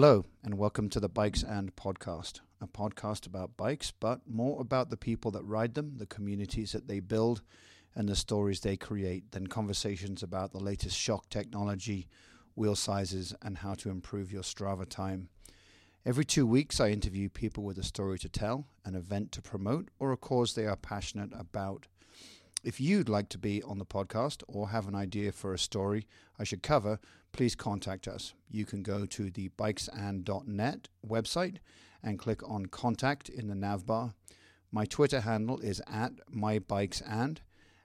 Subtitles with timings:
[0.00, 4.90] Hello, and welcome to the Bikes and Podcast, a podcast about bikes, but more about
[4.90, 7.42] the people that ride them, the communities that they build,
[7.96, 12.06] and the stories they create than conversations about the latest shock technology,
[12.54, 15.30] wheel sizes, and how to improve your Strava time.
[16.06, 19.88] Every two weeks, I interview people with a story to tell, an event to promote,
[19.98, 21.88] or a cause they are passionate about.
[22.62, 26.06] If you'd like to be on the podcast or have an idea for a story
[26.38, 27.00] I should cover,
[27.32, 28.34] please contact us.
[28.50, 31.56] You can go to the bikesand.net website
[32.02, 34.14] and click on contact in the nav bar.
[34.70, 37.38] My Twitter handle is at mybikesand,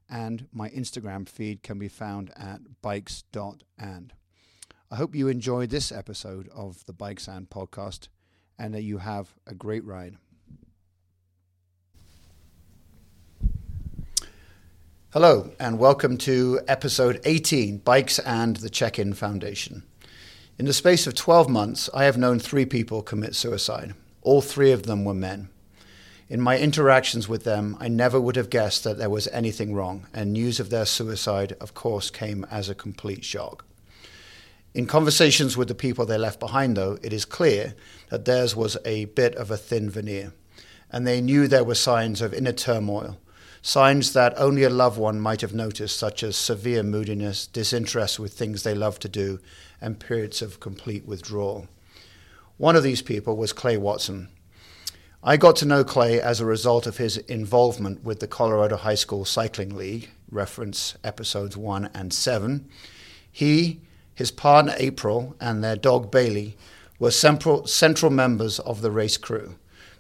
[0.09, 4.13] and my Instagram feed can be found at bikes.and.
[4.91, 8.09] I hope you enjoyed this episode of the Bikes and podcast
[8.59, 10.17] and that you have a great ride.
[15.13, 19.83] Hello, and welcome to episode 18 Bikes and the Check In Foundation.
[20.57, 23.93] In the space of 12 months, I have known three people commit suicide.
[24.23, 25.49] All three of them were men.
[26.29, 30.07] In my interactions with them, I never would have guessed that there was anything wrong,
[30.15, 33.65] and news of their suicide, of course, came as a complete shock.
[34.73, 37.75] In conversations with the people they left behind, though, it is clear
[38.09, 40.33] that theirs was a bit of a thin veneer,
[40.89, 43.19] and they knew there were signs of inner turmoil
[43.63, 48.33] signs that only a loved one might have noticed, such as severe moodiness, disinterest with
[48.33, 49.39] things they love to do,
[49.81, 51.67] and periods of complete withdrawal.
[52.57, 54.27] One of these people was Clay Watson.
[55.23, 58.95] I got to know Clay as a result of his involvement with the Colorado High
[58.95, 62.67] School Cycling League, reference episodes 1 and 7.
[63.31, 63.79] He,
[64.13, 66.57] his partner April, and their dog Bailey
[66.99, 69.55] were central, central members of the race crew.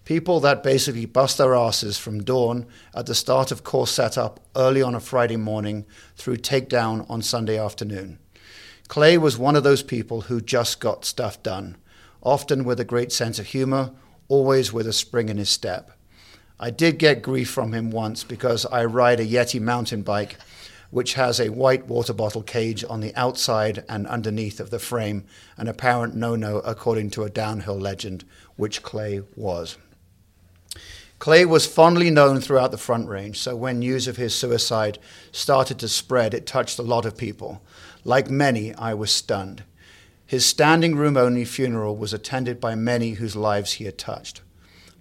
[0.05, 4.81] People that basically bust their asses from dawn at the start of course setup early
[4.81, 5.85] on a Friday morning
[6.17, 8.19] through takedown on Sunday afternoon.
[8.89, 11.77] Clay was one of those people who just got stuff done,
[12.21, 13.91] often with a great sense of humor,
[14.27, 15.91] always with a spring in his step.
[16.59, 20.37] I did get grief from him once because I ride a Yeti mountain bike
[20.91, 25.25] which has a white water bottle cage on the outside and underneath of the frame,
[25.57, 28.23] an apparent no no according to a downhill legend,
[28.57, 29.75] which Clay was.
[31.23, 34.99] Clay was fondly known throughout the Front Range, so when news of his suicide
[35.31, 37.61] started to spread, it touched a lot of people.
[38.03, 39.63] Like many, I was stunned.
[40.25, 44.41] His standing room only funeral was attended by many whose lives he had touched.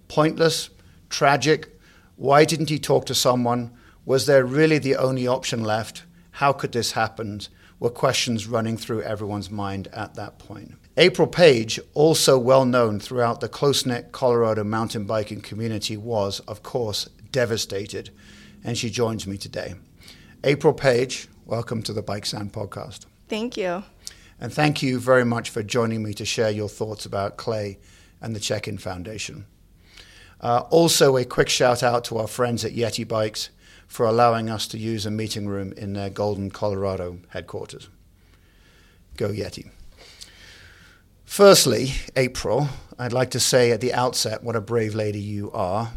[0.07, 0.69] Pointless,
[1.09, 1.77] tragic,
[2.15, 3.73] why didn't he talk to someone?
[4.05, 6.03] Was there really the only option left?
[6.31, 7.41] How could this happen?
[7.81, 10.75] Were questions running through everyone's mind at that point.
[10.95, 16.61] April Page, also well known throughout the close knit Colorado mountain biking community, was, of
[16.61, 18.11] course, devastated,
[18.63, 19.73] and she joins me today.
[20.43, 23.07] April Page, welcome to the Bikes and podcast.
[23.27, 23.83] Thank you.
[24.39, 27.79] And thank you very much for joining me to share your thoughts about Clay
[28.21, 29.47] and the Check In Foundation.
[30.41, 33.49] Uh, also, a quick shout out to our friends at Yeti Bikes
[33.87, 37.89] for allowing us to use a meeting room in their Golden, Colorado headquarters.
[39.17, 39.71] Go Yeti.
[41.33, 45.93] Firstly, April, I'd like to say at the outset what a brave lady you are.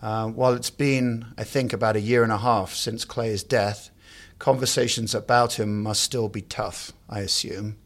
[0.00, 3.90] Uh, while it's been, I think, about a year and a half since Clay's death,
[4.38, 7.76] conversations about him must still be tough, I assume.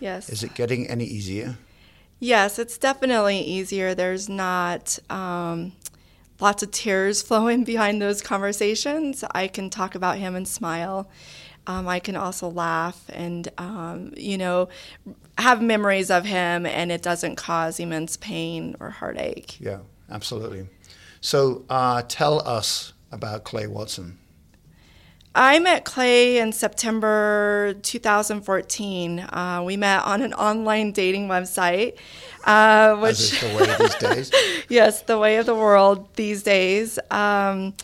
[0.00, 0.28] Yes.
[0.28, 1.56] Is it getting any easier?
[2.20, 3.94] Yes, it's definitely easier.
[3.94, 5.72] There's not um,
[6.40, 9.24] lots of tears flowing behind those conversations.
[9.30, 11.08] I can talk about him and smile.
[11.68, 14.70] Um, I can also laugh and, um, you know,
[15.36, 19.60] have memories of him, and it doesn't cause immense pain or heartache.
[19.60, 19.80] Yeah,
[20.10, 20.66] absolutely.
[21.20, 24.18] So uh, tell us about Clay Watson.
[25.34, 29.20] I met Clay in September 2014.
[29.20, 31.96] Uh, we met on an online dating website.
[32.44, 34.64] Uh, which As is the way these days.
[34.68, 36.98] yes, the way of the world these days.
[37.10, 37.74] Um,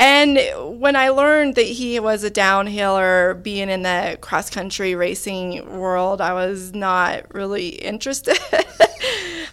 [0.00, 5.78] and when I learned that he was a downhiller, being in the cross country racing
[5.78, 8.38] world, I was not really interested.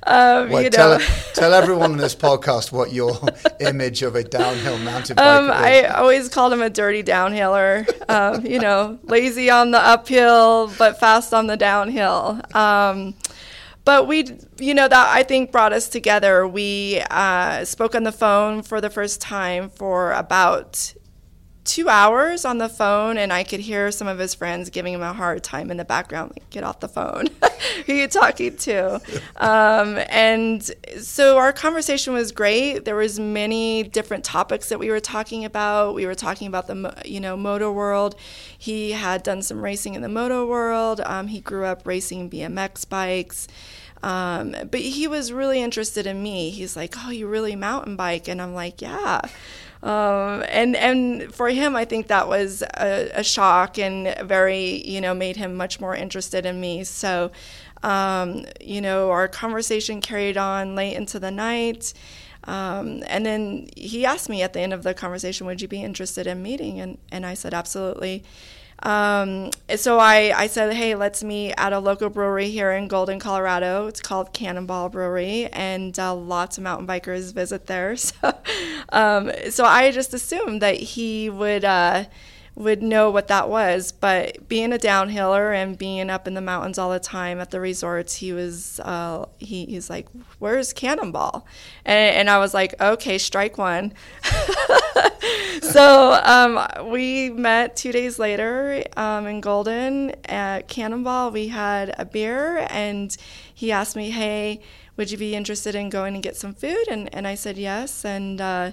[0.04, 1.00] um, well, you know.
[1.00, 1.00] tell,
[1.34, 3.20] tell everyone in this podcast what your
[3.60, 7.86] image of a downhill mountain biker um, I always called him a dirty downhiller.
[8.10, 12.40] Um, you know, lazy on the uphill, but fast on the downhill.
[12.54, 13.16] Um,
[13.88, 16.46] but we you know that i think brought us together.
[16.46, 20.94] We uh, spoke on the phone for the first time for about
[21.68, 25.02] two hours on the phone and i could hear some of his friends giving him
[25.02, 27.28] a hard time in the background like get off the phone.
[27.86, 29.02] Who are you talking to?
[29.40, 30.64] Um, and
[31.00, 32.86] so our conversation was great.
[32.86, 35.94] There was many different topics that we were talking about.
[35.94, 38.16] We were talking about the you know moto world.
[38.58, 41.02] He had done some racing in the moto world.
[41.02, 43.48] Um, he grew up racing bmx bikes.
[44.02, 46.50] Um, but he was really interested in me.
[46.50, 49.22] He's like, "Oh, you really mountain bike?" And I'm like, "Yeah."
[49.88, 55.00] Um, and and for him, I think that was a, a, shock and very, you
[55.00, 56.84] know, made him much more interested in me.
[56.84, 57.32] So,
[57.84, 61.94] um, you know, our conversation carried on late into the night.
[62.44, 65.82] Um, and then he asked me at the end of the conversation, "Would you be
[65.82, 68.26] interested in meeting?" And and I said, "Absolutely."
[68.84, 73.20] Um, so I, I said, hey, let's meet at a local brewery here in Golden,
[73.20, 73.88] Colorado.
[73.88, 77.96] It's called Cannonball Brewery, and uh, lots of mountain bikers visit there.
[78.08, 78.34] So,
[78.90, 81.66] um, so I just assumed that he would.
[81.66, 82.06] Uh,
[82.58, 83.92] would know what that was.
[83.92, 87.60] But being a downhiller and being up in the mountains all the time at the
[87.60, 90.08] resorts, he was uh, he, he's like,
[90.40, 91.46] "Where's Cannonball?"
[91.86, 93.94] And, and I was like, "Okay, strike one."
[95.62, 101.32] so um, we met two days later um, in Golden at Cannonball.
[101.32, 103.16] We had a beer, and
[103.54, 104.62] he asked me, "Hey."
[104.98, 106.86] Would you be interested in going and get some food?
[106.90, 108.04] And, and I said yes.
[108.04, 108.72] And uh,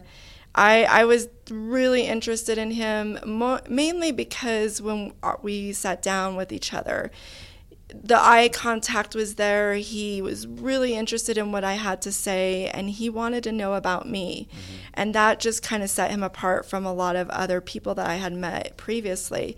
[0.54, 5.12] I, I was really interested in him mo- mainly because when
[5.42, 7.10] we sat down with each other,
[8.02, 9.74] the eye contact was there.
[9.74, 13.74] He was really interested in what I had to say and he wanted to know
[13.74, 14.48] about me.
[14.50, 14.74] Mm-hmm.
[14.94, 18.06] And that just kind of set him apart from a lot of other people that
[18.06, 19.56] I had met previously.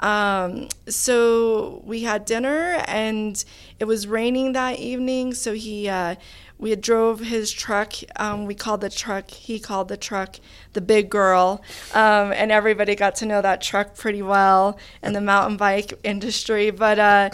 [0.00, 3.42] Um, so we had dinner and
[3.78, 5.34] it was raining that evening.
[5.34, 6.16] So he, uh,
[6.58, 7.92] we drove his truck.
[8.16, 10.36] Um, we called the truck, he called the truck
[10.72, 11.62] the big girl.
[11.94, 16.70] Um, and everybody got to know that truck pretty well in the mountain bike industry.
[16.70, 17.30] But uh,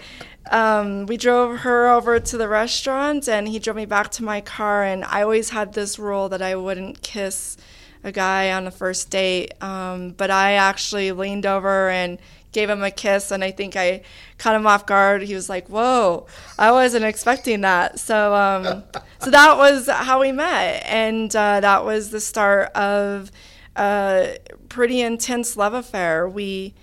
[0.51, 4.41] um, we drove her over to the restaurant and he drove me back to my
[4.41, 4.83] car.
[4.83, 7.57] And I always had this rule that I wouldn't kiss
[8.05, 9.53] a guy on a first date.
[9.63, 12.19] Um, but I actually leaned over and
[12.53, 14.03] gave him a kiss, and I think I
[14.39, 15.23] caught him off guard.
[15.23, 16.27] He was like, "Whoa,
[16.59, 18.85] I wasn't expecting that." So, um,
[19.21, 23.31] so that was how we met, and uh, that was the start of
[23.77, 24.39] a
[24.69, 26.29] pretty intense love affair.
[26.29, 26.75] We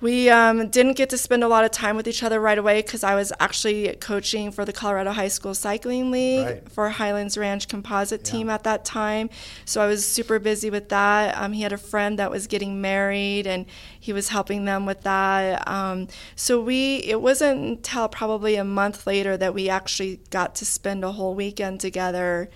[0.00, 2.80] we um, didn't get to spend a lot of time with each other right away
[2.80, 6.70] because I was actually coaching for the Colorado High School Cycling League right.
[6.70, 8.32] for Highlands Ranch Composite yeah.
[8.32, 9.28] Team at that time.
[9.66, 11.36] So I was super busy with that.
[11.36, 13.66] Um, he had a friend that was getting married and
[13.98, 15.68] he was helping them with that.
[15.68, 20.64] Um, so we, it wasn't until probably a month later that we actually got to
[20.64, 22.48] spend a whole weekend together.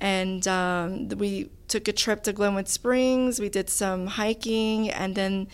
[0.00, 3.40] And um, we took a trip to Glenwood Springs.
[3.40, 5.48] We did some hiking and then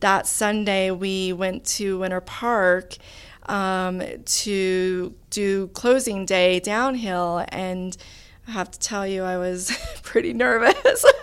[0.00, 2.96] that Sunday we went to Winter Park
[3.46, 7.96] um, to do closing day downhill, and
[8.46, 11.04] I have to tell you, I was pretty nervous.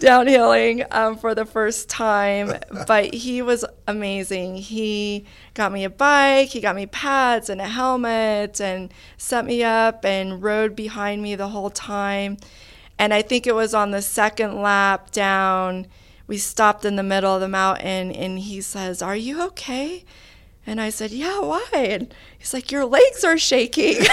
[0.00, 2.52] downhilling um, for the first time,
[2.86, 4.56] but he was amazing.
[4.56, 5.24] He
[5.54, 10.04] got me a bike, he got me pads and a helmet, and set me up
[10.04, 12.36] and rode behind me the whole time.
[12.98, 15.86] And I think it was on the second lap down
[16.26, 20.04] we stopped in the middle of the mountain and he says, Are you okay?
[20.66, 21.66] And I said, Yeah, why?
[21.72, 24.02] And he's like, Your legs are shaking.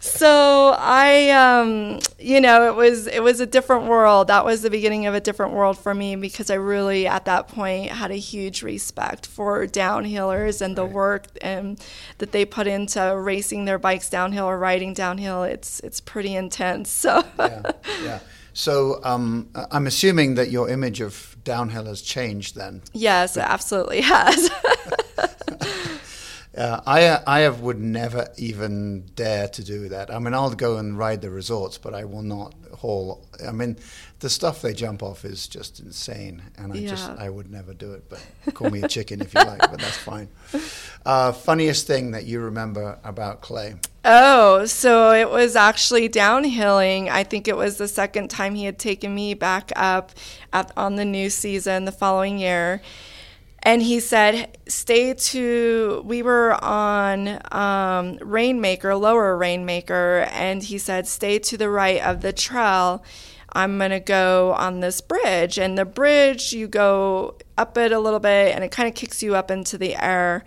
[0.00, 4.26] so I, um, you know, it was it was a different world.
[4.26, 7.48] That was the beginning of a different world for me because I really, at that
[7.48, 10.92] point, had a huge respect for downhillers and the right.
[10.92, 11.80] work and
[12.18, 15.44] that they put into racing their bikes downhill or riding downhill.
[15.44, 16.90] It's it's pretty intense.
[16.90, 18.18] So yeah, yeah.
[18.52, 22.82] So um, I'm assuming that your image of downhill has changed then.
[22.92, 24.50] Yes, it absolutely has.
[26.56, 30.12] uh, I I have, would never even dare to do that.
[30.12, 33.24] I mean, I'll go and ride the resorts, but I will not haul.
[33.46, 33.76] I mean,
[34.18, 36.88] the stuff they jump off is just insane, and I yeah.
[36.90, 38.08] just I would never do it.
[38.08, 40.28] But call me a chicken if you like, but that's fine.
[41.06, 43.76] Uh, funniest thing that you remember about Clay?
[44.04, 47.08] Oh, so it was actually downhilling.
[47.08, 50.12] I think it was the second time he had taken me back up
[50.52, 52.82] at, on the new season the following year.
[53.62, 61.06] And he said, stay to, we were on um, Rainmaker, lower Rainmaker, and he said,
[61.06, 63.04] stay to the right of the trail.
[63.52, 65.58] I'm going to go on this bridge.
[65.58, 69.22] And the bridge, you go up it a little bit and it kind of kicks
[69.22, 70.44] you up into the air.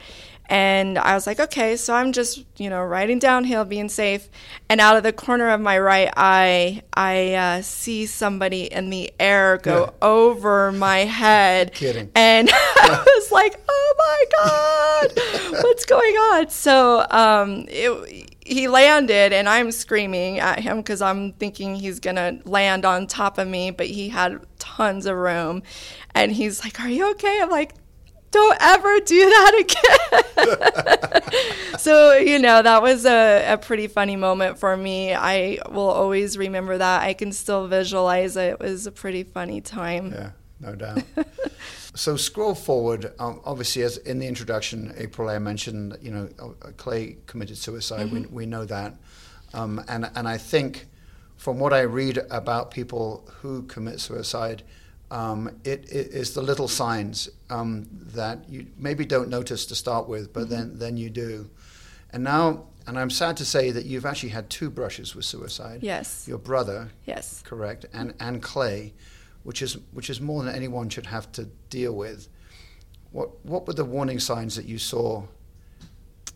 [0.53, 4.29] And I was like, okay, so I'm just, you know, riding downhill, being safe.
[4.69, 9.11] And out of the corner of my right eye, I uh, see somebody in the
[9.19, 10.07] air go yeah.
[10.07, 11.73] over my head.
[11.73, 12.11] Kidding.
[12.13, 16.49] And I was like, oh my God, what's going on?
[16.51, 22.37] So um, it, he landed and I'm screaming at him because I'm thinking he's gonna
[22.45, 25.63] land on top of me, but he had tons of room.
[26.13, 27.39] And he's like, Are you okay?
[27.41, 27.73] I'm like,
[28.33, 31.41] don't ever do that again.
[31.79, 35.13] so, you know, that was a, a pretty funny moment for me.
[35.13, 37.03] I will always remember that.
[37.03, 38.53] I can still visualize it.
[38.53, 40.11] It was a pretty funny time.
[40.11, 41.03] Yeah, no doubt.
[41.93, 43.13] so scroll forward.
[43.19, 48.07] Um, obviously, as in the introduction, April, I mentioned, you know, uh, Clay committed suicide.
[48.07, 48.35] Mm-hmm.
[48.35, 48.95] We, we know that.
[49.53, 50.87] Um, and, and I think
[51.37, 54.63] from what I read about people who commit suicide,
[55.11, 60.07] um, it, it is the little signs um, that you maybe don't notice to start
[60.07, 60.49] with, but mm-hmm.
[60.49, 61.49] then, then you do.
[62.11, 65.79] And now, and I'm sad to say that you've actually had two brushes with suicide.
[65.81, 66.27] Yes.
[66.27, 66.89] Your brother.
[67.05, 67.41] Yes.
[67.45, 67.85] Correct.
[67.93, 68.93] And, and Clay,
[69.43, 72.27] which is, which is more than anyone should have to deal with.
[73.11, 75.23] What, what were the warning signs that you saw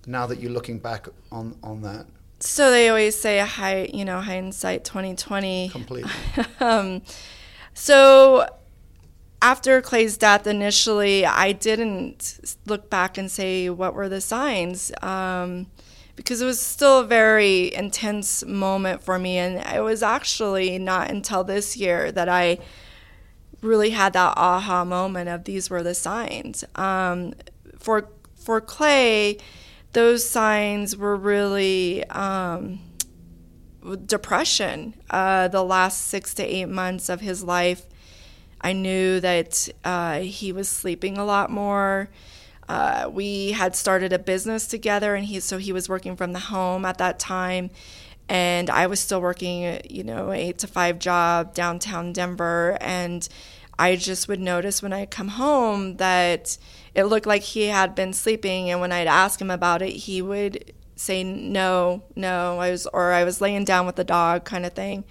[0.05, 2.05] now that you're looking back on, on that?
[2.39, 5.69] So they always say, high, you know, hindsight 2020.
[5.69, 6.11] Completely.
[6.59, 7.01] um,
[7.73, 8.47] so
[9.41, 15.67] after Clay's death, initially, I didn't look back and say what were the signs, um,
[16.15, 21.11] because it was still a very intense moment for me, and it was actually not
[21.11, 22.57] until this year that I
[23.61, 26.63] really had that aha moment of these were the signs.
[26.75, 27.33] Um,
[27.77, 29.37] for for Clay,
[29.93, 32.03] those signs were really.
[32.09, 32.79] Um,
[33.95, 34.93] depression.
[35.09, 37.86] Uh, the last six to eight months of his life,
[38.61, 42.09] I knew that uh, he was sleeping a lot more.
[42.67, 46.39] Uh, we had started a business together, and he so he was working from the
[46.39, 47.69] home at that time,
[48.27, 53.27] and I was still working, you know, eight to five job downtown Denver, and
[53.79, 56.57] I just would notice when I come home that
[56.93, 60.21] it looked like he had been sleeping, and when I'd ask him about it, he
[60.21, 64.65] would say no, no, I was or I was laying down with the dog, kind
[64.65, 65.05] of thing.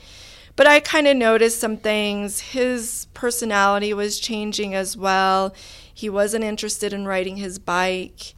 [0.57, 2.41] But I kind of noticed some things.
[2.41, 5.55] His personality was changing as well.
[5.93, 8.35] He wasn't interested in riding his bike.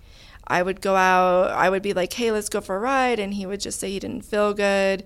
[0.47, 3.19] I would go out, I would be like, hey, let's go for a ride.
[3.19, 5.05] And he would just say he didn't feel good.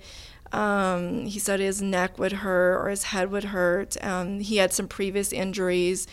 [0.52, 4.02] Um, he said his neck would hurt or his head would hurt.
[4.04, 6.06] Um, he had some previous injuries.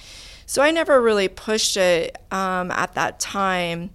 [0.46, 3.92] So I never really pushed it um, at that time.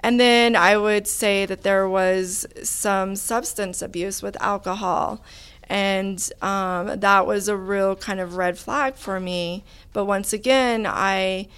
[0.00, 5.22] And then I would say that there was some substance abuse with alcohol.
[5.68, 9.64] And um, that was a real kind of red flag for me.
[9.92, 11.48] But once again, I,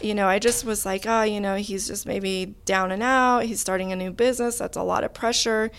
[0.00, 3.44] you know, I just was like, oh, you know, he's just maybe down and out.
[3.44, 4.58] He's starting a new business.
[4.58, 5.70] That's a lot of pressure.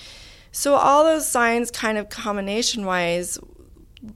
[0.52, 3.40] So, all those signs, kind of combination wise,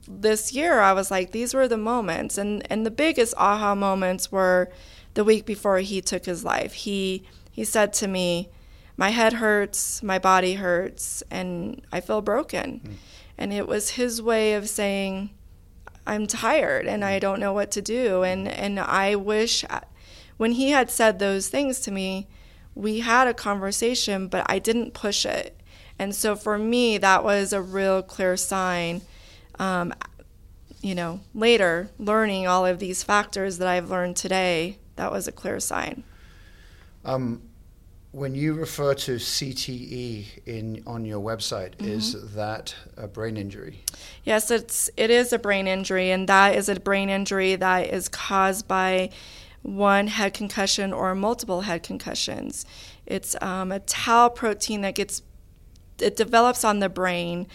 [0.08, 2.38] this year, I was like, these were the moments.
[2.38, 4.70] And, and the biggest aha moments were
[5.14, 6.72] the week before he took his life.
[6.72, 8.48] He, he said to me,
[8.96, 12.80] My head hurts, my body hurts, and I feel broken.
[12.84, 12.94] Mm.
[13.36, 15.30] And it was his way of saying,
[16.06, 18.22] I'm tired and I don't know what to do.
[18.22, 19.64] And, and I wish
[20.36, 22.28] when he had said those things to me,
[22.74, 25.60] we had a conversation, but I didn't push it.
[25.98, 29.02] And so for me, that was a real clear sign.
[29.58, 29.94] Um,
[30.80, 35.32] you know, later, learning all of these factors that I've learned today, that was a
[35.32, 36.02] clear sign.
[37.04, 37.42] Um,
[38.14, 41.90] when you refer to CTE in on your website, mm-hmm.
[41.90, 43.80] is that a brain injury?
[44.22, 48.08] Yes, it's it is a brain injury, and that is a brain injury that is
[48.08, 49.10] caused by
[49.62, 52.64] one head concussion or multiple head concussions.
[53.04, 55.22] It's um, a tau protein that gets
[55.98, 57.48] it develops on the brain,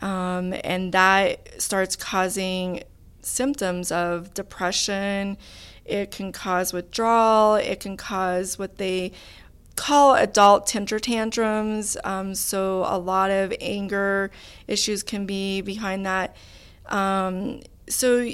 [0.00, 2.82] um, and that starts causing
[3.20, 5.36] symptoms of depression.
[5.84, 7.56] It can cause withdrawal.
[7.56, 9.12] It can cause what they
[9.78, 11.96] call adult temper tantrums.
[12.02, 14.30] Um, so a lot of anger
[14.66, 16.36] issues can be behind that.
[16.86, 18.28] Um, so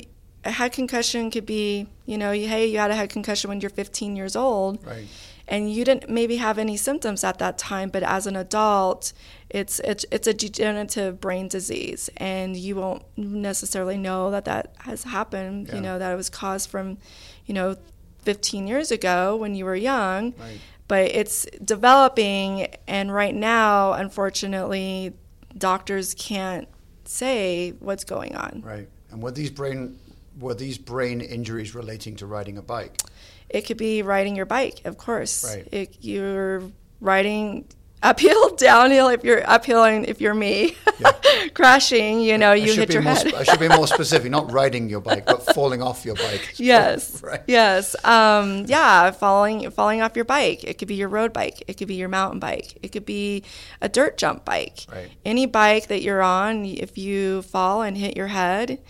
[0.45, 3.71] a head concussion could be, you know, hey, you had a head concussion when you're
[3.71, 4.85] 15 years old.
[4.87, 5.07] Right.
[5.47, 9.13] And you didn't maybe have any symptoms at that time, but as an adult,
[9.51, 15.05] it's it's, it's a degenerative brain disease, and you won't necessarily know that that has
[15.05, 15.69] happened.
[15.69, 15.75] Yeah.
[15.75, 16.97] You know that it was caused from,
[17.45, 17.77] you know,
[18.23, 20.33] 15 years ago when you were young.
[20.39, 25.15] Right but it's developing and right now unfortunately
[25.57, 26.69] doctors can't
[27.05, 28.63] say what's going on.
[28.65, 28.89] Right.
[29.11, 29.99] And were these brain
[30.39, 33.01] were these brain injuries relating to riding a bike?
[33.49, 35.45] It could be riding your bike of course.
[35.45, 35.69] Right.
[35.71, 36.63] It, you're
[37.01, 37.67] riding
[38.05, 39.09] uphill, downhill.
[39.09, 41.13] If you're uphill and if you're me, yeah.
[41.55, 43.19] crashing, you know, you hit your head.
[43.27, 46.55] Sp- I should be more specific, not riding your bike, but falling off your bike.
[46.57, 47.43] Yes, right.
[47.47, 50.63] yes, um, yeah, falling falling off your bike.
[50.63, 51.65] It could be your road bike.
[51.67, 52.79] It could be your mountain bike.
[52.83, 53.43] It could be
[53.81, 54.87] a dirt jump bike.
[54.93, 55.11] Right.
[55.25, 58.81] Any bike that you're on, if you fall and hit your head,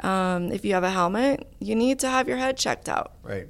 [0.00, 3.12] um, if you have a helmet, you need to have your head checked out.
[3.22, 3.48] Right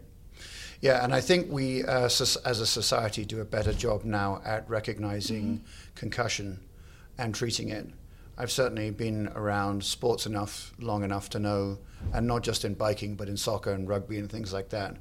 [0.83, 4.69] Yeah, and I think we, uh, as a society, do a better job now at
[4.69, 5.95] recognizing mm-hmm.
[5.95, 6.59] concussion
[7.17, 7.87] and treating it.
[8.37, 11.79] I've certainly been around sports enough, long enough to know,
[12.13, 14.97] and not just in biking, but in soccer and rugby and things like that,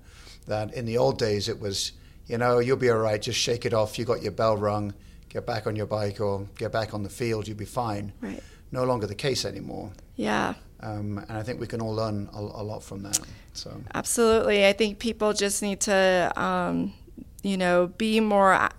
[0.46, 1.94] that in the old days it was,
[2.28, 4.94] you know, you'll be all right, just shake it off, you got your bell rung,
[5.30, 8.14] get back on your bike or get back on the field, you'll be fine.
[8.22, 8.44] Right.
[8.72, 9.92] No longer the case anymore.
[10.16, 10.54] Yeah.
[10.84, 13.20] Um, and I think we can all learn a, a, lot from that.
[13.54, 16.94] So absolutely, I think people just need to, um,
[17.44, 18.70] you know, be more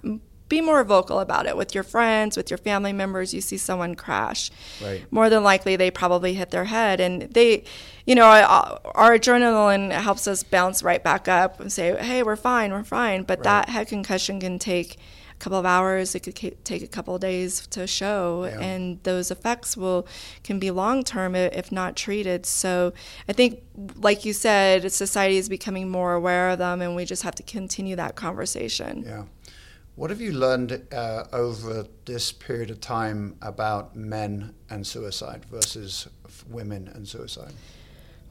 [0.53, 3.33] be more vocal about it with your friends, with your family members.
[3.33, 4.51] You see someone crash,
[4.83, 5.03] right.
[5.11, 7.65] more than likely they probably hit their head, and they,
[8.05, 12.71] you know, our adrenaline helps us bounce right back up and say, "Hey, we're fine,
[12.71, 13.45] we're fine." But right.
[13.45, 14.99] that head concussion can take
[15.43, 16.15] couple of hours.
[16.15, 18.61] It could take a couple of days to show, yeah.
[18.61, 20.07] and those effects will
[20.45, 22.47] can be long term if not treated.
[22.47, 22.93] So
[23.29, 23.61] I think,
[23.97, 27.43] like you said, society is becoming more aware of them, and we just have to
[27.43, 29.03] continue that conversation.
[29.05, 29.25] Yeah.
[29.95, 36.09] What have you learned uh, over this period of time about men and suicide versus
[36.49, 37.53] women and suicide?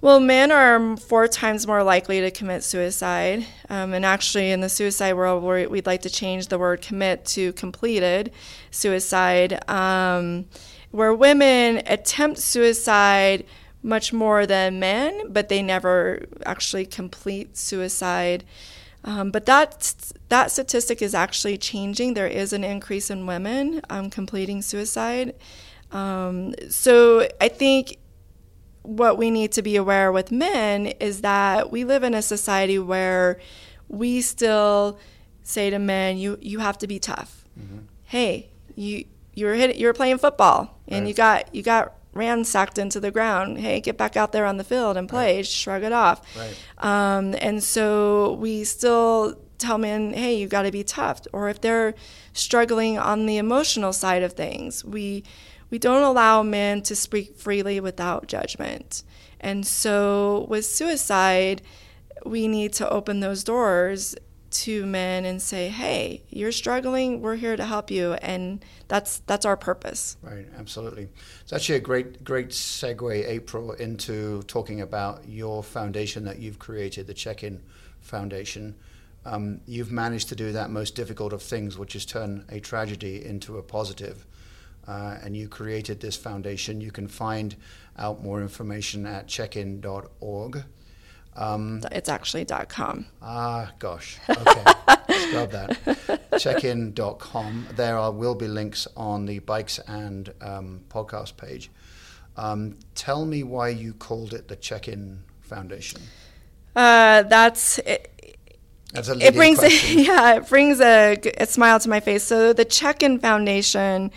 [0.02, 3.46] Well, men are four times more likely to commit suicide.
[3.70, 7.54] Um, and actually, in the suicide world, we'd like to change the word commit to
[7.54, 8.32] completed
[8.72, 10.46] suicide, um,
[10.90, 13.46] where women attempt suicide
[13.84, 18.44] much more than men, but they never actually complete suicide.
[19.04, 19.94] Um, but that,
[20.30, 22.16] that statistic is actually changing.
[22.16, 25.36] There is an increase in women um, completing suicide.
[25.92, 27.98] Um, so I think
[28.84, 32.80] what we need to be aware with men is that we live in a society
[32.80, 33.40] where
[33.88, 34.98] we still
[35.44, 37.80] say to men, "You you have to be tough." Mm-hmm.
[38.06, 41.08] Hey, you you're hit, you're playing football and right.
[41.08, 43.60] you got you got ransacked into the ground.
[43.60, 45.38] Hey, get back out there on the field and play.
[45.38, 45.48] Right.
[45.48, 46.22] Shrug it off.
[46.38, 46.56] Right.
[46.80, 51.22] Um, and so we still tell men, hey, you got to be tough.
[51.32, 51.94] Or if they're
[52.34, 55.24] struggling on the emotional side of things, we
[55.72, 59.04] we don't allow men to speak freely without judgment.
[59.40, 61.64] And so with suicide,
[62.24, 64.16] we need to open those doors
[64.52, 67.22] to men and say, "Hey, you're struggling.
[67.22, 70.18] We're here to help you," and that's that's our purpose.
[70.22, 71.08] Right, absolutely.
[71.42, 77.08] It's actually a great great segue, April, into talking about your foundation that you've created,
[77.08, 77.62] the Check-in
[78.02, 78.76] Foundation.
[79.24, 83.24] Um, you've managed to do that most difficult of things, which is turn a tragedy
[83.24, 84.26] into a positive
[84.92, 86.82] uh, and you created this foundation.
[86.82, 87.56] You can find
[87.98, 90.64] out more information at checkin.org.
[91.34, 93.06] Um, it's actually .com.
[93.22, 94.20] Ah, gosh.
[94.30, 94.42] Okay.
[95.30, 95.70] Scrub that.
[96.34, 97.68] Checkin.com.
[97.78, 101.72] There are, will be links on the Bikes and um, podcast page.
[102.36, 106.02] Um, tell me why you called it the Check-in Foundation.
[106.76, 108.10] Uh, that's it,
[108.94, 112.24] it brings a, yeah it brings a, a smile to my face.
[112.24, 114.12] So the Check-in Foundation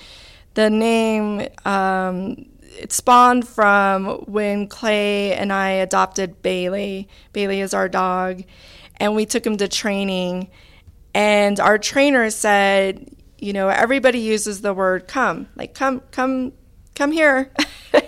[0.55, 2.47] the name um,
[2.79, 7.09] it spawned from when Clay and I adopted Bailey.
[7.33, 8.43] Bailey is our dog,
[8.97, 10.51] and we took him to training.
[11.15, 16.53] And our trainer said, you know, everybody uses the word "come," like "come, come,
[16.95, 17.53] come here."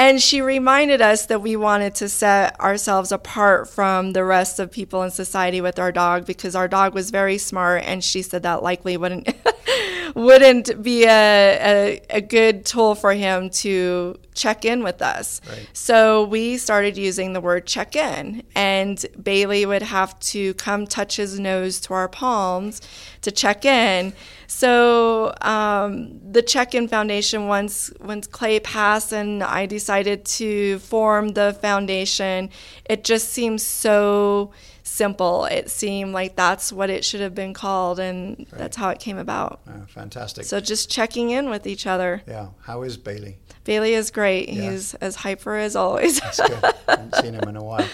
[0.00, 4.70] and she reminded us that we wanted to set ourselves apart from the rest of
[4.70, 8.44] people in society with our dog because our dog was very smart, and she said
[8.44, 9.28] that likely wouldn't
[10.14, 15.40] wouldn't be a, a, a, good tool for him to check in with us.
[15.48, 15.68] Right.
[15.72, 21.16] So we started using the word check in, and Bailey would have to come touch
[21.16, 22.80] his nose to our palms
[23.22, 24.12] to check in.
[24.46, 31.28] So um, the Check In Foundation, once once Clay passed, and I decided to form
[31.30, 32.50] the foundation,
[32.84, 34.50] it just seems so
[34.90, 35.44] simple.
[35.46, 38.48] It seemed like that's what it should have been called, and right.
[38.50, 39.60] that's how it came about.
[39.66, 40.44] Uh, fantastic.
[40.44, 42.22] So just checking in with each other.
[42.26, 42.48] Yeah.
[42.62, 43.38] How is Bailey?
[43.64, 44.48] Bailey is great.
[44.48, 44.70] Yeah.
[44.70, 46.20] He's as hyper as always.
[46.20, 46.64] that's good.
[46.64, 47.86] I haven't seen him in a while.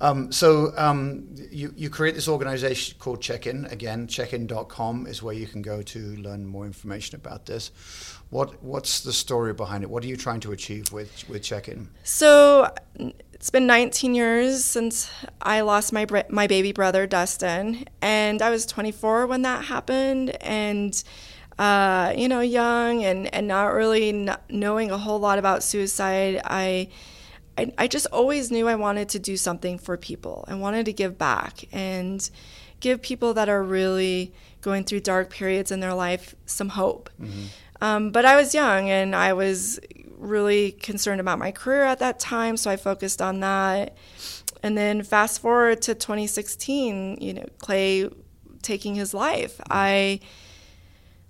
[0.00, 3.64] Um, so um, you, you create this organization called Check-In.
[3.66, 7.70] Again, checkin.com is where you can go to learn more information about this.
[8.28, 9.90] What what's the story behind it?
[9.90, 11.88] What are you trying to achieve with with Check-In?
[12.02, 12.68] So
[13.36, 15.10] it's been 19 years since
[15.42, 21.04] I lost my my baby brother Dustin, and I was 24 when that happened, and
[21.58, 26.40] uh, you know, young and and not really not knowing a whole lot about suicide.
[26.44, 26.88] I,
[27.58, 30.46] I I just always knew I wanted to do something for people.
[30.48, 32.28] I wanted to give back and
[32.80, 37.10] give people that are really going through dark periods in their life some hope.
[37.20, 37.44] Mm-hmm.
[37.82, 39.78] Um, but I was young and I was
[40.16, 43.96] really concerned about my career at that time, so I focused on that.
[44.62, 48.08] and then fast forward to 2016, you know, Clay
[48.62, 49.60] taking his life.
[49.70, 50.20] I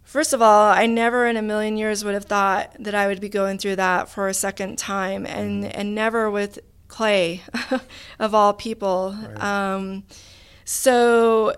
[0.06, 3.20] First of all, I never in a million years would have thought that I would
[3.20, 5.72] be going through that for a second time, and mm-hmm.
[5.74, 7.42] and never with Clay,
[8.20, 9.16] of all people.
[9.20, 9.42] Right.
[9.42, 10.04] Um,
[10.64, 11.54] so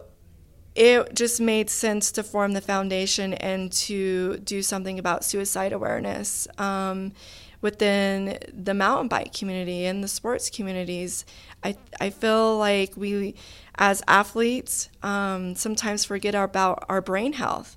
[0.79, 6.47] it just made sense to form the foundation and to do something about suicide awareness
[6.57, 7.13] um,
[7.61, 11.25] within the mountain bike community and the sports communities.
[11.65, 13.35] I I feel like we,
[13.75, 17.77] as athletes, um, sometimes forget about our brain health.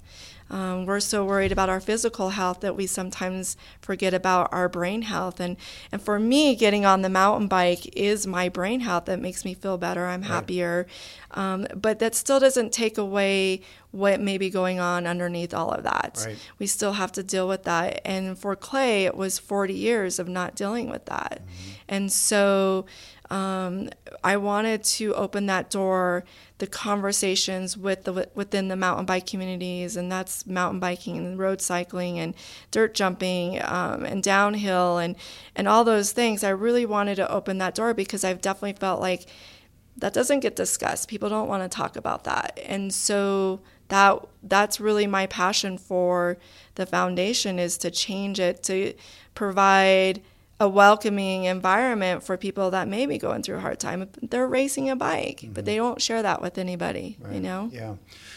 [0.51, 5.03] Um, we're so worried about our physical health that we sometimes forget about our brain
[5.03, 5.39] health.
[5.39, 5.55] And,
[5.93, 9.53] and for me, getting on the mountain bike is my brain health that makes me
[9.53, 10.07] feel better.
[10.07, 10.87] I'm happier.
[11.33, 15.83] Um, but that still doesn't take away what may be going on underneath all of
[15.83, 16.23] that.
[16.25, 16.37] Right.
[16.59, 18.01] We still have to deal with that.
[18.05, 21.41] And for Clay, it was 40 years of not dealing with that.
[21.41, 21.71] Mm-hmm.
[21.89, 22.85] And so
[23.31, 23.89] um,
[24.25, 26.25] I wanted to open that door,
[26.57, 31.61] the conversations with the within the mountain bike communities, and that's mountain biking and road
[31.61, 32.35] cycling and
[32.71, 35.15] dirt jumping um, and downhill and
[35.55, 36.43] and all those things.
[36.43, 39.27] I really wanted to open that door because I've definitely felt like
[39.97, 41.07] that doesn't get discussed.
[41.07, 46.37] People don't want to talk about that, and so that that's really my passion for
[46.75, 48.93] the foundation is to change it to
[49.35, 50.21] provide
[50.61, 54.07] a welcoming environment for people that may be going through a hard time.
[54.21, 55.53] They're racing a bike, mm-hmm.
[55.53, 57.33] but they don't share that with anybody, right.
[57.33, 57.71] you know?
[57.73, 57.95] Yeah.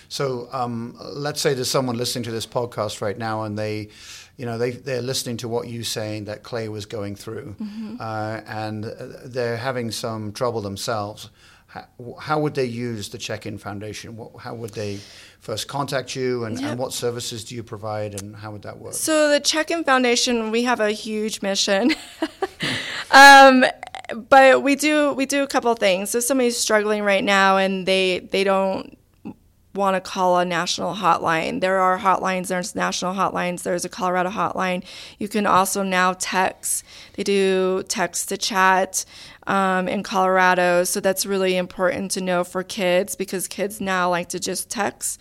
[0.09, 3.91] So um, let's say there's someone listening to this podcast right now and they,
[4.37, 7.97] you know, they, they're listening to what you're saying that Clay was going through mm-hmm.
[8.01, 8.85] uh, and
[9.25, 11.31] they're having some trouble themselves.
[11.67, 11.87] How,
[12.21, 14.17] how would they use the Check-In Foundation?
[14.17, 14.99] What, how would they
[15.41, 16.71] first contact you and, yep.
[16.71, 18.95] and, what services do you provide and how would that work?
[18.95, 21.95] So the Check-In Foundation, we have a huge mission.
[23.11, 23.65] um,
[24.29, 26.11] but we do we do a couple things.
[26.11, 28.99] So somebody's struggling right now and they they don't
[29.75, 31.61] want to call a national hotline.
[31.61, 34.85] There are hotlines, there's national hotlines, there's a Colorado hotline.
[35.19, 36.85] You can also now text.
[37.15, 39.05] They do text to chat
[39.47, 40.85] um, in Colorado.
[40.85, 45.21] So that's really important to know for kids because kids now like to just text.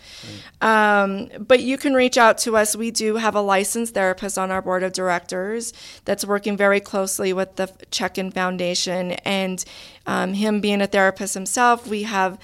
[0.62, 2.76] Um, but you can reach out to us.
[2.76, 5.74] We do have a licensed therapist on our board of directors
[6.06, 9.12] that's working very closely with the Check-In Foundation.
[9.26, 9.64] And
[10.06, 12.40] um, him being a therapist himself, we have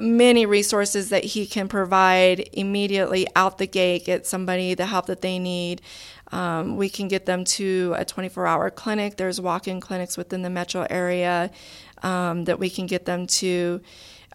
[0.00, 5.20] many resources that he can provide immediately out the gate, get somebody the help that
[5.20, 5.80] they need.
[6.32, 9.16] Um, we can get them to a 24 hour clinic.
[9.16, 11.50] There's walk in clinics within the metro area
[12.02, 13.80] um, that we can get them to.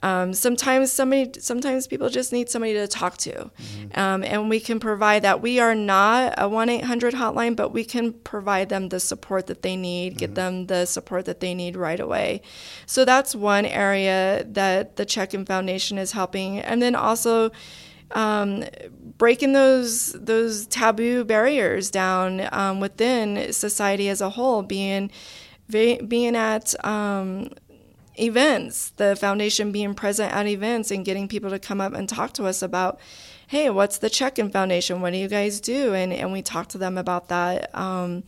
[0.04, 4.00] Um, sometimes somebody, sometimes people just need somebody to talk to, mm-hmm.
[4.00, 5.42] um, and we can provide that.
[5.42, 9.46] We are not a one eight hundred hotline, but we can provide them the support
[9.48, 10.20] that they need, mm-hmm.
[10.20, 12.42] get them the support that they need right away.
[12.88, 17.52] So that's one area that the Check-In Foundation is helping, and then also.
[18.14, 18.66] Um,
[19.18, 25.12] breaking those those taboo barriers down um, within society as a whole, being
[25.70, 27.48] being at um,
[28.20, 32.34] events, the foundation being present at events and getting people to come up and talk
[32.34, 33.00] to us about,
[33.48, 35.02] hey, what's the Check-In Foundation?
[35.02, 35.94] What do you guys do?
[35.94, 37.74] And and we talk to them about that.
[37.76, 38.24] Um,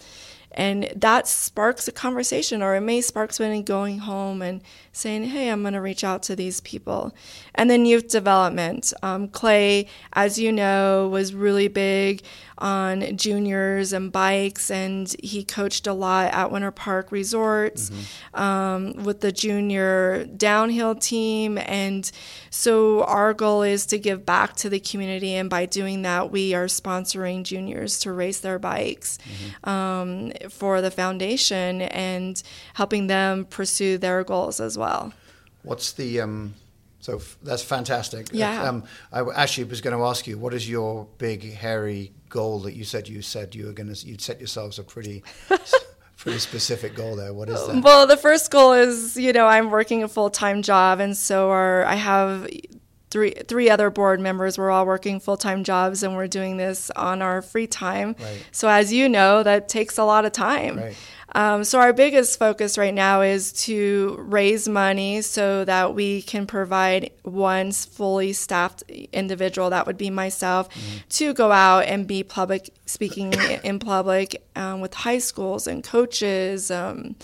[0.54, 4.62] and that sparks a conversation, or it may spark somebody going home and
[4.92, 7.14] saying, Hey, I'm going to reach out to these people.
[7.56, 8.94] And then youth development.
[9.02, 12.24] Um, Clay, as you know, was really big
[12.60, 18.42] on juniors and bikes, and he coached a lot at Winter Park Resorts mm-hmm.
[18.42, 21.58] um, with the junior downhill team.
[21.58, 22.10] And
[22.50, 26.54] so our goal is to give back to the community, and by doing that, we
[26.54, 29.70] are sponsoring juniors to race their bikes mm-hmm.
[29.70, 32.42] um, for the foundation and
[32.74, 35.14] helping them pursue their goals as well.
[35.64, 36.56] What's the um,
[37.00, 38.28] so f- that's fantastic.
[38.32, 38.64] Yeah.
[38.64, 42.74] Um, I actually was going to ask you, what is your big hairy goal that
[42.74, 45.24] you said you said you were going to you'd set yourselves a pretty
[46.18, 47.34] pretty specific goal there.
[47.34, 47.84] What is that?
[47.84, 51.50] Well, the first goal is you know I'm working a full time job, and so
[51.50, 52.50] are I have
[53.14, 54.58] three three other board members.
[54.58, 58.16] We're all working full time jobs, and we're doing this on our free time.
[58.20, 58.46] Right.
[58.52, 60.78] So as you know, that takes a lot of time.
[60.78, 60.96] Right.
[61.36, 66.46] Um, so our biggest focus right now is to raise money so that we can
[66.46, 70.98] provide one fully staffed individual, that would be myself, mm-hmm.
[71.10, 76.70] to go out and be public speaking in public um, with high schools and coaches.
[76.70, 77.16] Um,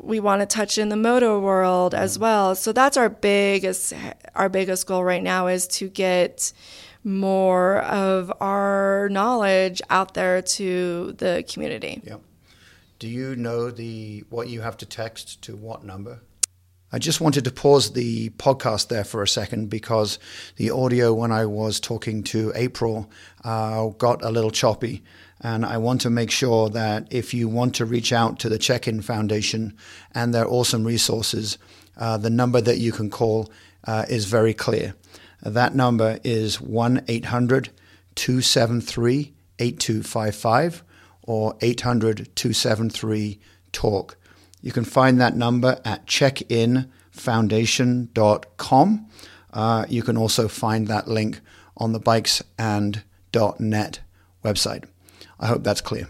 [0.00, 2.22] we want to touch in the moto world as mm-hmm.
[2.22, 2.54] well.
[2.54, 3.92] So that's our biggest
[4.34, 6.52] our biggest goal right now is to get
[7.04, 12.00] more of our knowledge out there to the community.
[12.04, 12.20] Yep.
[12.98, 16.20] Do you know the what you have to text to what number?
[16.94, 20.18] I just wanted to pause the podcast there for a second because
[20.56, 23.10] the audio when I was talking to April
[23.44, 25.02] uh, got a little choppy.
[25.42, 28.58] And I want to make sure that if you want to reach out to the
[28.58, 29.76] Check In Foundation
[30.14, 31.58] and their awesome resources,
[31.96, 33.50] uh, the number that you can call
[33.84, 34.94] uh, is very clear.
[35.42, 37.70] That number is 1 800
[38.14, 40.84] 273 8255
[41.22, 43.40] or 800 273
[43.72, 44.16] TALK.
[44.60, 49.06] You can find that number at checkinfoundation.com.
[49.52, 51.40] Uh, you can also find that link
[51.76, 54.00] on the bikesand.net
[54.44, 54.84] website.
[55.42, 56.08] I hope that's clear.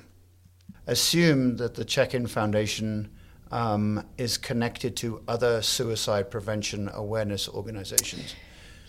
[0.86, 3.10] Assume that the Check In Foundation
[3.50, 8.34] um, is connected to other suicide prevention awareness organizations.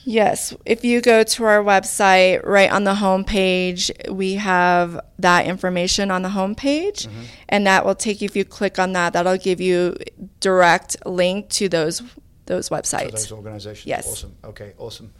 [0.05, 6.11] Yes, if you go to our website, right on the homepage, we have that information
[6.11, 7.21] on the homepage, mm-hmm.
[7.47, 8.25] and that will take you.
[8.25, 9.95] If you click on that, that'll give you
[10.41, 12.03] direct link to those
[12.47, 13.05] those websites.
[13.05, 13.85] To those organizations.
[13.85, 14.05] Yes.
[14.05, 14.35] Awesome.
[14.43, 14.73] Okay.
[14.77, 15.13] Awesome.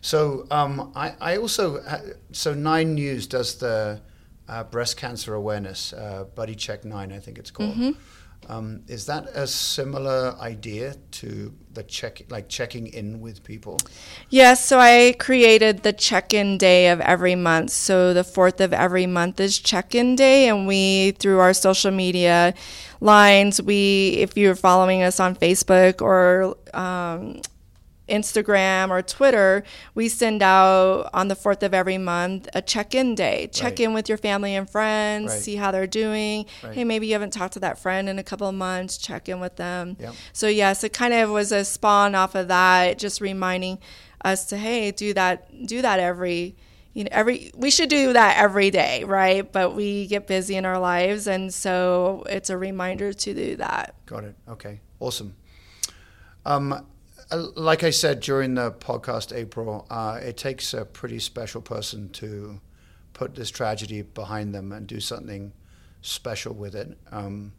[0.00, 1.80] So um, I, I also
[2.32, 4.00] so Nine News does the
[4.48, 7.74] uh, breast cancer awareness uh, Buddy Check Nine, I think it's called.
[7.74, 7.90] Mm-hmm.
[8.46, 13.78] Um, is that a similar idea to the check, like checking in with people?
[14.28, 14.64] Yes.
[14.64, 17.70] So I created the check-in day of every month.
[17.70, 22.54] So the fourth of every month is check-in day, and we through our social media
[23.00, 27.40] lines, we if you're following us on Facebook or um,
[28.08, 29.64] Instagram or Twitter,
[29.94, 33.48] we send out on the 4th of every month a check in day.
[33.52, 33.80] Check right.
[33.80, 35.40] in with your family and friends, right.
[35.40, 36.46] see how they're doing.
[36.62, 36.74] Right.
[36.74, 39.40] Hey, maybe you haven't talked to that friend in a couple of months, check in
[39.40, 39.96] with them.
[39.98, 40.14] Yep.
[40.32, 43.78] So, yes, it kind of was a spawn off of that, just reminding
[44.24, 46.56] us to, hey, do that, do that every
[46.94, 50.64] you know every we should do that every day right but we get busy in
[50.64, 55.34] our lives and so it's a reminder to do that got it okay awesome
[56.46, 56.86] um,
[57.34, 62.60] like I said during the podcast, April, uh, it takes a pretty special person to
[63.12, 65.52] put this tragedy behind them and do something
[66.02, 66.98] special with it.
[67.10, 67.52] Um,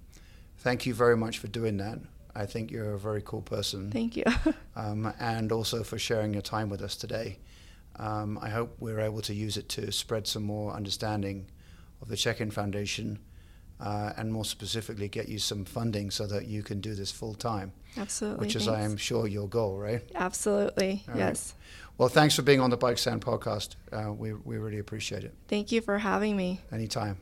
[0.59, 1.99] thank you very much for doing that.
[2.35, 3.91] I think you're a very cool person.
[3.91, 4.25] Thank you.
[4.75, 7.39] um, and also for sharing your time with us today.
[7.97, 11.47] Um, I hope we're able to use it to spread some more understanding
[12.01, 13.19] of the Check In Foundation
[13.79, 17.33] uh, and more specifically get you some funding so that you can do this full
[17.33, 17.73] time.
[17.97, 18.45] Absolutely.
[18.45, 20.01] Which is, I am sure, your goal, right?
[20.15, 21.03] Absolutely.
[21.09, 21.53] All yes.
[21.55, 21.91] Right.
[21.97, 23.75] Well, thanks for being on the Bikes and podcast.
[23.91, 25.33] Uh, we, we really appreciate it.
[25.47, 26.59] Thank you for having me.
[26.71, 27.17] Anytime.